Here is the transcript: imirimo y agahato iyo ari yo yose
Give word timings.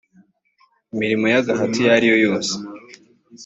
imirimo 0.93 1.25
y 1.31 1.35
agahato 1.39 1.77
iyo 1.81 1.89
ari 1.95 2.05
yo 2.11 2.17
yose 2.25 2.53